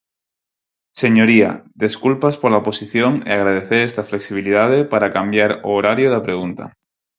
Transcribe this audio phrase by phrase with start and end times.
[1.01, 1.49] Señoría,
[1.83, 6.63] desculpas pola posición e agradecer esta flexibilidade para cambiar o horario da pregunta.